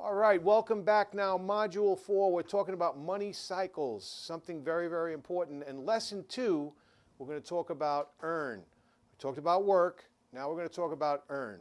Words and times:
All 0.00 0.14
right, 0.14 0.40
welcome 0.40 0.84
back 0.84 1.12
now. 1.12 1.36
Module 1.36 1.98
four, 1.98 2.32
we're 2.32 2.42
talking 2.42 2.72
about 2.72 2.96
money 2.96 3.32
cycles, 3.32 4.08
something 4.08 4.62
very, 4.62 4.86
very 4.86 5.12
important. 5.12 5.64
And 5.66 5.84
lesson 5.84 6.24
two, 6.28 6.72
we're 7.18 7.26
going 7.26 7.42
to 7.42 7.46
talk 7.46 7.70
about 7.70 8.10
earn. 8.22 8.60
We 8.60 9.18
talked 9.18 9.38
about 9.38 9.64
work, 9.64 10.04
now 10.32 10.48
we're 10.48 10.54
going 10.54 10.68
to 10.68 10.74
talk 10.74 10.92
about 10.92 11.24
earn. 11.30 11.58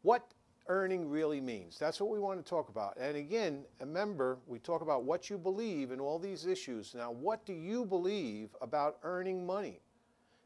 What 0.00 0.32
earning 0.68 1.10
really 1.10 1.42
means. 1.42 1.78
That's 1.78 2.00
what 2.00 2.08
we 2.08 2.18
want 2.18 2.42
to 2.42 2.48
talk 2.48 2.70
about. 2.70 2.96
And 2.98 3.18
again, 3.18 3.66
remember, 3.80 4.38
we 4.46 4.58
talk 4.58 4.80
about 4.80 5.04
what 5.04 5.28
you 5.28 5.36
believe 5.36 5.90
in 5.90 6.00
all 6.00 6.18
these 6.18 6.46
issues. 6.46 6.94
Now, 6.94 7.10
what 7.10 7.44
do 7.44 7.52
you 7.52 7.84
believe 7.84 8.56
about 8.62 8.96
earning 9.02 9.44
money? 9.44 9.82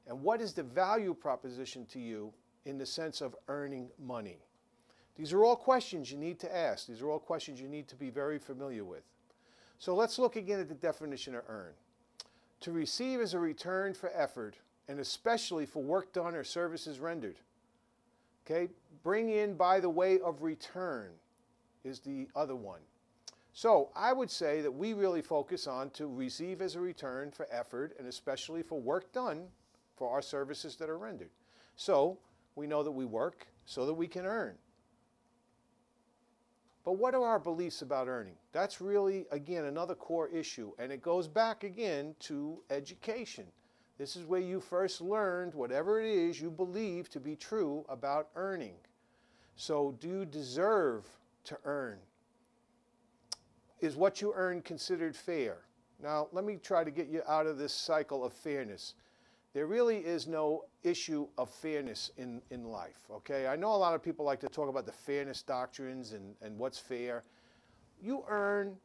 And 0.09 0.23
what 0.23 0.41
is 0.41 0.54
the 0.54 0.64
value 0.64 1.14
proposition 1.14 1.86
to 1.86 2.00
you 2.00 2.32
in 2.64 2.79
the 2.79 2.86
sense 2.86 3.20
of 3.20 3.36
earning 3.46 3.91
money? 3.96 4.41
These 5.17 5.33
are 5.33 5.45
all 5.45 5.57
questions 5.57 6.11
you 6.11 6.19
need 6.19 6.39
to 6.41 6.57
ask. 6.57 6.87
These 6.87 7.03
are 7.03 7.11
all 7.11 7.19
questions 7.19 7.61
you 7.61 7.69
need 7.69 7.89
to 7.89 7.96
be 7.96 8.11
very 8.11 8.39
familiar 8.39 8.84
with. 8.84 9.02
So 9.79 9.95
let's 9.95 10.19
look 10.19 10.37
again 10.37 10.61
at 10.61 10.69
the 10.69 10.74
definition 10.74 11.34
of 11.34 11.43
earn. 11.48 11.73
To 12.61 12.73
receive 12.73 13.21
is 13.21 13.34
a 13.34 13.38
return 13.38 13.95
for 13.95 14.10
effort, 14.15 14.57
and 14.88 15.01
especially 15.01 15.66
for 15.66 15.83
work 15.83 16.12
done 16.12 16.34
or 16.34 16.45
services 16.45 16.98
rendered. 16.98 17.37
Okay, 18.45 18.69
bring 19.02 19.30
in 19.30 19.55
by 19.55 19.80
the 19.80 19.91
way 19.91 20.21
of 20.21 20.43
return 20.43 21.10
is 21.85 22.01
the 22.01 22.29
other 22.37 22.57
one. 22.57 22.80
So 23.52 23.91
I 23.96 24.12
would 24.12 24.30
say 24.30 24.60
that 24.60 24.71
we 24.71 24.93
really 24.93 25.23
focus 25.23 25.66
on 25.66 25.91
to 25.91 26.07
receive 26.07 26.60
as 26.60 26.77
a 26.77 26.80
return 26.80 27.30
for 27.30 27.46
effort 27.51 27.95
and 27.98 28.07
especially 28.07 28.62
for 28.62 28.79
work 28.79 29.12
done 29.12 29.46
for 29.96 30.10
our 30.10 30.21
services 30.21 30.77
that 30.77 30.91
are 30.91 30.98
rendered. 30.98 31.30
So 31.74 32.19
we 32.55 32.66
know 32.66 32.83
that 32.83 32.91
we 32.91 33.07
work 33.07 33.46
so 33.65 33.87
that 33.87 33.95
we 33.95 34.07
can 34.07 34.27
earn. 34.27 34.57
But 36.86 36.98
what 36.98 37.16
are 37.16 37.24
our 37.24 37.40
beliefs 37.40 37.82
about 37.82 38.06
earning? 38.06 38.36
That's 38.52 38.80
really, 38.80 39.26
again, 39.32 39.64
another 39.64 39.96
core 39.96 40.28
issue. 40.28 40.70
And 40.79 40.93
it 40.93 41.02
goes 41.02 41.26
back 41.26 41.65
again 41.65 42.15
to 42.20 42.62
education. 42.70 43.45
This 43.98 44.15
is 44.15 44.24
where 44.24 44.40
you 44.40 44.60
first 44.60 45.01
learned 45.01 45.52
whatever 45.52 46.01
it 46.01 46.06
is 46.06 46.40
you 46.40 46.48
believe 46.48 47.10
to 47.10 47.18
be 47.18 47.34
true 47.34 47.84
about 47.88 48.28
earning. 48.37 48.76
So, 49.56 49.96
do 49.98 50.06
you 50.06 50.24
deserve 50.24 51.04
to 51.45 51.59
earn? 51.65 51.98
Is 53.80 53.96
what 53.96 54.21
you 54.21 54.32
earn 54.37 54.62
considered 54.62 55.16
fair? 55.16 55.62
Now, 56.00 56.28
let 56.30 56.45
me 56.45 56.56
try 56.56 56.84
to 56.84 56.90
get 56.93 57.09
you 57.09 57.23
out 57.26 57.48
of 57.48 57.59
this 57.59 57.73
cycle 57.73 58.24
of 58.24 58.32
fairness 58.32 58.95
there 59.57 59.66
really 59.66 59.96
is 59.96 60.26
no 60.26 60.65
issue 60.82 61.26
of 61.38 61.49
fairness 61.49 62.10
in, 62.18 62.43
in 62.51 62.65
life, 62.65 62.99
okay? 63.10 63.46
I 63.46 63.57
know 63.57 63.74
a 63.74 63.74
lot 63.74 63.95
of 63.95 64.03
people 64.03 64.22
like 64.22 64.38
to 64.41 64.50
talk 64.50 64.69
about 64.69 64.84
the 64.84 64.93
fairness 64.93 65.41
doctrines 65.41 66.12
and, 66.12 66.34
and 66.43 66.59
what's 66.59 66.78
fair. 66.78 67.22
You 67.99 68.22
earn 68.28 68.77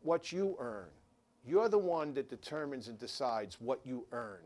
what 0.00 0.32
you 0.32 0.56
earn. 0.58 0.88
You're 1.46 1.68
the 1.68 1.76
one 1.76 2.14
that 2.14 2.30
determines 2.30 2.88
and 2.88 2.98
decides 2.98 3.60
what 3.60 3.80
you 3.84 4.06
earn. 4.12 4.40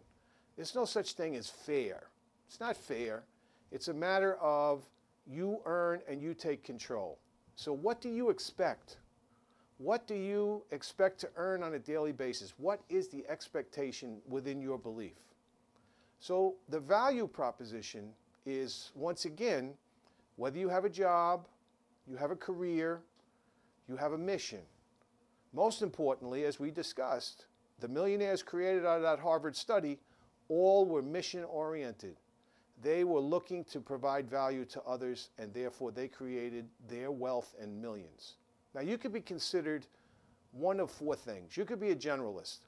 There's 0.56 0.75
no 0.75 0.84
such 0.84 1.12
thing 1.12 1.37
as 1.37 1.49
fair. 1.49 2.09
It's 2.49 2.59
not 2.59 2.77
fair. 2.77 3.23
It's 3.71 3.87
a 3.87 3.95
matter 3.95 4.34
of 4.39 4.84
you 5.29 5.61
earn 5.65 6.01
and 6.09 6.21
you 6.21 6.34
take 6.34 6.65
control. 6.65 7.21
So, 7.55 7.73
what 7.73 8.01
do 8.01 8.09
you 8.09 8.31
expect? 8.31 8.97
What 9.77 10.09
do 10.09 10.17
you 10.17 10.65
expect 10.73 11.21
to 11.21 11.29
earn 11.37 11.62
on 11.62 11.75
a 11.75 11.79
daily 11.79 12.11
basis? 12.11 12.55
What 12.56 12.81
is 12.89 13.06
the 13.06 13.25
expectation 13.29 14.21
within 14.27 14.61
your 14.61 14.77
belief? 14.77 15.19
So 16.21 16.57
the 16.69 16.81
value 16.81 17.27
proposition 17.27 18.11
is, 18.45 18.91
once 18.95 19.25
again, 19.25 19.75
whether 20.37 20.59
you 20.59 20.69
have 20.69 20.85
a 20.85 20.91
job, 20.91 21.47
you 22.09 22.17
have 22.17 22.31
a 22.31 22.37
career, 22.37 23.01
you 23.89 23.97
have 23.97 24.13
a 24.13 24.19
mission. 24.19 24.61
Most 25.53 25.83
importantly, 25.83 26.45
as 26.45 26.59
we 26.59 26.71
discussed, 26.71 27.47
the 27.81 27.89
millionaires 27.89 28.43
created 28.43 28.85
out 28.85 28.97
of 28.97 29.03
that 29.03 29.21
Harvard 29.21 29.57
study 29.57 29.99
all 30.49 30.87
were 30.87 31.03
mission 31.03 31.45
oriented. 31.45 32.17
They 32.83 33.05
were 33.05 33.21
looking 33.21 33.65
to 33.65 33.81
provide 33.81 34.31
value 34.31 34.65
to 34.67 34.83
others, 34.83 35.31
and 35.39 35.53
therefore 35.53 35.91
they 35.91 36.09
created 36.09 36.67
their 36.89 37.11
wealth 37.11 37.55
and 37.61 37.81
millions. 37.81 38.34
Now, 38.75 38.81
you 38.83 38.99
could 38.99 39.12
be 39.12 39.21
considered 39.21 39.87
one 40.53 40.81
of 40.81 40.91
four 40.91 41.17
things. 41.17 41.57
You 41.57 41.65
could 41.65 41.81
be 41.81 41.91
a 41.91 41.97
generalist 41.97 42.61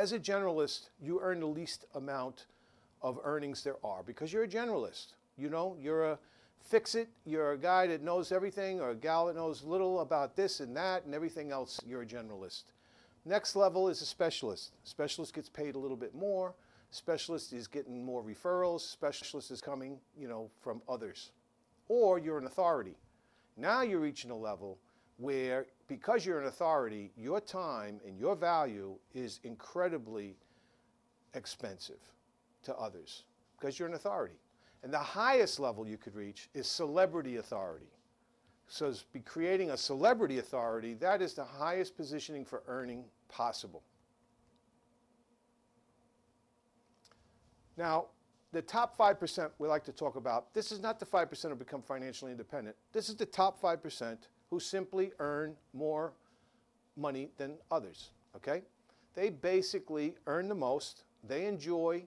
as 0.00 0.12
a 0.12 0.18
generalist, 0.18 0.88
you 0.98 1.20
earn 1.22 1.40
the 1.40 1.46
least 1.46 1.84
amount 1.94 2.46
of 3.02 3.20
earnings 3.22 3.62
there 3.62 3.76
are 3.84 4.02
because 4.02 4.32
you're 4.32 4.44
a 4.44 4.48
generalist. 4.48 5.08
You 5.36 5.50
know, 5.50 5.76
you're 5.78 6.12
a 6.12 6.18
fix 6.62 6.94
it, 6.94 7.08
you're 7.26 7.52
a 7.52 7.58
guy 7.58 7.86
that 7.86 8.02
knows 8.02 8.32
everything 8.32 8.80
or 8.80 8.90
a 8.90 8.94
gal 8.94 9.26
that 9.26 9.36
knows 9.36 9.62
little 9.62 10.00
about 10.00 10.36
this 10.36 10.60
and 10.60 10.74
that 10.74 11.04
and 11.04 11.14
everything 11.14 11.52
else, 11.52 11.78
you're 11.86 12.00
a 12.00 12.06
generalist. 12.06 12.62
Next 13.26 13.54
level 13.54 13.90
is 13.90 14.00
a 14.00 14.06
specialist. 14.06 14.72
Specialist 14.84 15.34
gets 15.34 15.50
paid 15.50 15.74
a 15.74 15.78
little 15.78 15.98
bit 15.98 16.14
more. 16.14 16.54
Specialist 16.90 17.52
is 17.52 17.66
getting 17.66 18.02
more 18.02 18.22
referrals. 18.22 18.80
Specialist 18.80 19.50
is 19.50 19.60
coming, 19.60 19.98
you 20.18 20.28
know, 20.28 20.50
from 20.62 20.80
others. 20.88 21.30
Or 21.88 22.18
you're 22.18 22.38
an 22.38 22.46
authority. 22.46 22.96
Now 23.58 23.82
you're 23.82 24.00
reaching 24.00 24.30
a 24.30 24.36
level 24.36 24.78
where 25.20 25.66
because 25.86 26.24
you're 26.24 26.40
an 26.40 26.46
authority, 26.46 27.12
your 27.16 27.40
time 27.40 28.00
and 28.06 28.18
your 28.18 28.34
value 28.34 28.96
is 29.14 29.40
incredibly 29.44 30.36
expensive 31.34 32.00
to 32.62 32.74
others 32.76 33.24
because 33.58 33.78
you're 33.78 33.88
an 33.88 33.94
authority. 33.94 34.36
And 34.82 34.92
the 34.92 34.98
highest 34.98 35.60
level 35.60 35.86
you 35.86 35.98
could 35.98 36.14
reach 36.14 36.48
is 36.54 36.66
celebrity 36.66 37.36
authority. 37.36 37.92
So 38.66 38.92
be 39.12 39.20
creating 39.20 39.70
a 39.70 39.76
celebrity 39.76 40.38
authority, 40.38 40.94
that 40.94 41.20
is 41.20 41.34
the 41.34 41.44
highest 41.44 41.96
positioning 41.96 42.44
for 42.44 42.62
earning 42.66 43.04
possible. 43.28 43.82
Now, 47.76 48.06
the 48.52 48.62
top 48.62 48.96
5% 48.96 49.50
we 49.58 49.68
like 49.68 49.84
to 49.84 49.92
talk 49.92 50.16
about, 50.16 50.54
this 50.54 50.72
is 50.72 50.80
not 50.80 50.98
the 50.98 51.06
5% 51.06 51.48
who 51.48 51.54
become 51.54 51.82
financially 51.82 52.30
independent. 52.30 52.76
This 52.92 53.08
is 53.08 53.16
the 53.16 53.26
top 53.26 53.60
5% 53.60 54.16
who 54.50 54.60
simply 54.60 55.12
earn 55.18 55.54
more 55.72 56.12
money 56.96 57.30
than 57.38 57.54
others. 57.70 58.10
Okay? 58.36 58.62
They 59.14 59.30
basically 59.30 60.14
earn 60.26 60.48
the 60.48 60.54
most. 60.54 61.04
They 61.26 61.46
enjoy 61.46 62.04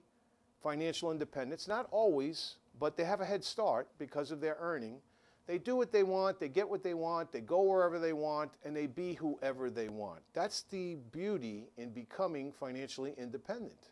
financial 0.62 1.10
independence. 1.10 1.68
Not 1.68 1.86
always, 1.90 2.56
but 2.78 2.96
they 2.96 3.04
have 3.04 3.20
a 3.20 3.24
head 3.24 3.44
start 3.44 3.88
because 3.98 4.30
of 4.30 4.40
their 4.40 4.56
earning. 4.60 4.98
They 5.46 5.58
do 5.58 5.76
what 5.76 5.92
they 5.92 6.04
want, 6.04 6.40
they 6.40 6.48
get 6.48 6.66
what 6.68 6.82
they 6.82 6.94
want, 6.94 7.30
they 7.30 7.42
go 7.42 7.60
wherever 7.62 7.98
they 7.98 8.14
want, 8.14 8.52
and 8.64 8.74
they 8.74 8.86
be 8.86 9.12
whoever 9.12 9.68
they 9.68 9.90
want. 9.90 10.20
That's 10.32 10.62
the 10.62 10.96
beauty 11.12 11.68
in 11.76 11.90
becoming 11.90 12.50
financially 12.50 13.12
independent. 13.18 13.90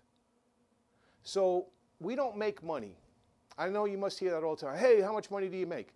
So 1.24 1.66
we 2.00 2.16
don't 2.16 2.38
make 2.38 2.62
money. 2.62 2.96
I 3.58 3.68
know 3.68 3.84
you 3.84 3.98
must 3.98 4.18
hear 4.18 4.30
that 4.30 4.42
all 4.42 4.56
the 4.56 4.64
time. 4.64 4.78
Hey, 4.78 5.02
how 5.02 5.12
much 5.12 5.30
money 5.30 5.48
do 5.48 5.58
you 5.58 5.66
make? 5.66 5.88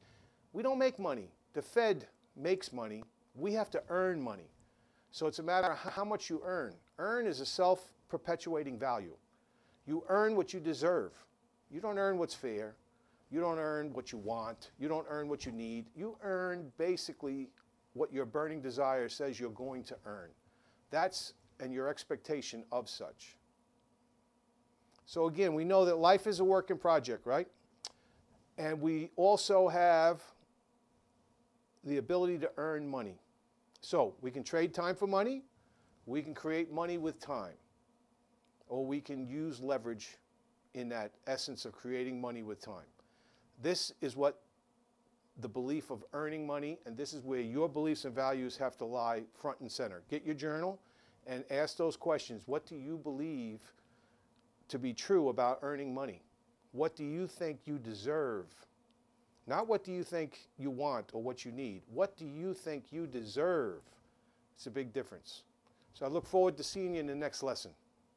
We 0.52 0.62
don't 0.62 0.78
make 0.78 0.98
money. 0.98 1.30
The 1.54 1.62
Fed 1.62 2.06
makes 2.36 2.72
money. 2.72 3.04
We 3.34 3.52
have 3.52 3.70
to 3.70 3.82
earn 3.88 4.20
money. 4.20 4.50
So 5.10 5.26
it's 5.26 5.38
a 5.38 5.42
matter 5.42 5.72
of 5.72 5.78
how 5.78 6.04
much 6.04 6.28
you 6.28 6.42
earn. 6.44 6.74
Earn 6.98 7.26
is 7.26 7.40
a 7.40 7.46
self 7.46 7.92
perpetuating 8.08 8.78
value. 8.78 9.16
You 9.86 10.04
earn 10.08 10.36
what 10.36 10.52
you 10.52 10.60
deserve. 10.60 11.12
You 11.70 11.80
don't 11.80 11.98
earn 11.98 12.18
what's 12.18 12.34
fair. 12.34 12.74
You 13.30 13.40
don't 13.40 13.58
earn 13.58 13.92
what 13.92 14.12
you 14.12 14.18
want. 14.18 14.70
You 14.78 14.88
don't 14.88 15.06
earn 15.08 15.28
what 15.28 15.46
you 15.46 15.52
need. 15.52 15.86
You 15.96 16.16
earn 16.22 16.70
basically 16.78 17.50
what 17.94 18.12
your 18.12 18.24
burning 18.24 18.60
desire 18.60 19.08
says 19.08 19.40
you're 19.40 19.50
going 19.50 19.82
to 19.84 19.96
earn. 20.04 20.30
That's 20.90 21.34
and 21.60 21.72
your 21.72 21.88
expectation 21.88 22.64
of 22.70 22.88
such. 22.88 23.36
So 25.06 25.26
again, 25.26 25.54
we 25.54 25.64
know 25.64 25.84
that 25.84 25.96
life 25.96 26.26
is 26.26 26.40
a 26.40 26.44
work 26.44 26.70
in 26.70 26.78
project, 26.78 27.26
right? 27.26 27.48
And 28.58 28.80
we 28.80 29.10
also 29.16 29.68
have 29.68 30.22
the 31.84 31.98
ability 31.98 32.38
to 32.38 32.50
earn 32.56 32.86
money. 32.88 33.18
So 33.80 34.14
we 34.20 34.30
can 34.30 34.42
trade 34.42 34.74
time 34.74 34.96
for 34.96 35.06
money, 35.06 35.42
we 36.06 36.22
can 36.22 36.34
create 36.34 36.72
money 36.72 36.98
with 36.98 37.20
time, 37.20 37.54
or 38.68 38.84
we 38.84 39.00
can 39.00 39.26
use 39.26 39.60
leverage 39.60 40.16
in 40.74 40.88
that 40.90 41.12
essence 41.26 41.64
of 41.64 41.72
creating 41.72 42.20
money 42.20 42.42
with 42.42 42.60
time. 42.60 42.86
This 43.62 43.92
is 44.00 44.16
what 44.16 44.40
the 45.40 45.48
belief 45.48 45.90
of 45.90 46.04
earning 46.12 46.46
money, 46.46 46.78
and 46.86 46.96
this 46.96 47.12
is 47.12 47.22
where 47.22 47.40
your 47.40 47.68
beliefs 47.68 48.04
and 48.04 48.14
values 48.14 48.56
have 48.56 48.76
to 48.78 48.84
lie 48.84 49.22
front 49.34 49.60
and 49.60 49.70
center. 49.70 50.02
Get 50.10 50.24
your 50.24 50.34
journal 50.34 50.78
and 51.26 51.44
ask 51.50 51.76
those 51.76 51.96
questions. 51.96 52.42
What 52.46 52.66
do 52.66 52.76
you 52.76 52.98
believe 52.98 53.60
to 54.68 54.78
be 54.78 54.92
true 54.92 55.28
about 55.28 55.58
earning 55.62 55.92
money? 55.92 56.22
What 56.72 56.96
do 56.96 57.04
you 57.04 57.26
think 57.26 57.60
you 57.64 57.78
deserve 57.78 58.46
not 59.46 59.68
what 59.68 59.84
do 59.84 59.92
you 59.92 60.02
think 60.02 60.48
you 60.58 60.70
want 60.70 61.10
or 61.12 61.22
what 61.22 61.44
you 61.44 61.52
need. 61.52 61.82
What 61.92 62.16
do 62.16 62.26
you 62.26 62.52
think 62.52 62.86
you 62.90 63.06
deserve? 63.06 63.80
It's 64.56 64.66
a 64.66 64.70
big 64.70 64.92
difference. 64.92 65.42
So 65.94 66.04
I 66.04 66.08
look 66.08 66.26
forward 66.26 66.56
to 66.56 66.64
seeing 66.64 66.94
you 66.94 67.00
in 67.00 67.06
the 67.06 67.14
next 67.14 67.42
lesson. 67.42 67.70